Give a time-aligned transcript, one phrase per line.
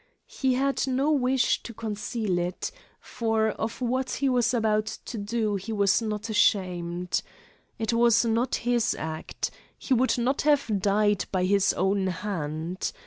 [0.25, 5.57] He had no wish to conceal it, for of what he was about to do
[5.57, 7.21] he was not ashamed.
[7.77, 9.51] It was not his act.
[9.77, 12.93] He would not have died "by his own hand."